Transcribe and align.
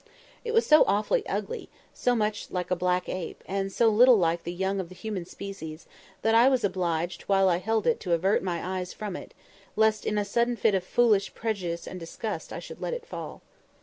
It 0.43 0.51
was 0.55 0.65
so 0.65 0.83
awfully 0.87 1.23
ugly, 1.27 1.69
so 1.93 2.15
much 2.15 2.49
like 2.49 2.71
a 2.71 2.75
black 2.75 3.07
ape, 3.07 3.43
and 3.45 3.71
so 3.71 3.89
little 3.89 4.17
like 4.17 4.45
the 4.45 4.51
young 4.51 4.79
of 4.79 4.89
the 4.89 4.95
human 4.95 5.25
species, 5.25 5.85
that 6.23 6.33
I 6.33 6.49
was 6.49 6.63
obliged 6.63 7.21
while 7.29 7.47
I 7.49 7.57
held 7.57 7.85
it 7.85 7.99
to 7.99 8.13
avert 8.13 8.41
my 8.41 8.79
eyes 8.79 8.93
from 8.93 9.15
it, 9.15 9.35
lest 9.75 10.03
in 10.03 10.17
a 10.17 10.25
sudden 10.25 10.55
fit 10.55 10.73
of 10.73 10.83
foolish 10.83 11.35
prejudice 11.35 11.85
and 11.85 11.99
disgust 11.99 12.51
I 12.51 12.57
should 12.57 12.81
let 12.81 12.95
it 12.95 13.05
fall. 13.05 13.43